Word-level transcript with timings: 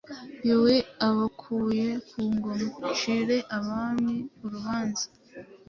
Yuhi 0.47 0.77
abakuye 1.07 1.87
ku 2.07 2.19
ngoma. 2.33 2.67
Ncire 2.91 3.37
abami 3.57 4.15
urubanza, 4.45 5.05